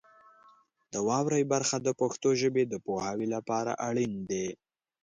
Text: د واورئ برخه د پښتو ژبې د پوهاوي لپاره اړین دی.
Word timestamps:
د 0.93 0.95
واورئ 1.07 1.43
برخه 1.53 1.77
د 1.81 1.89
پښتو 2.01 2.29
ژبې 2.41 2.63
د 2.67 2.73
پوهاوي 2.85 3.27
لپاره 3.35 3.71
اړین 3.87 4.13
دی. 4.29 4.47